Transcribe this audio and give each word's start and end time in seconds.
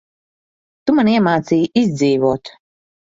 Tu 0.87 0.95
man 1.01 1.11
iemācīji 1.13 1.69
izdzīvot. 1.85 2.53